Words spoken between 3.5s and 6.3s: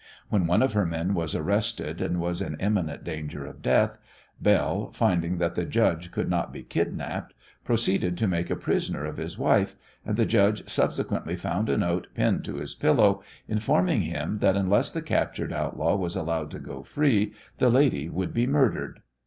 death, Belle, finding that the judge could